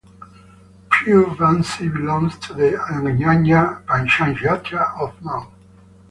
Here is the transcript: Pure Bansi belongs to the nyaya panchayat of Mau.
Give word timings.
Pure 0.91 1.27
Bansi 1.37 1.87
belongs 1.93 2.35
to 2.39 2.55
the 2.55 2.71
nyaya 3.03 3.83
panchayat 3.85 4.73
of 4.99 5.13
Mau. 5.21 5.45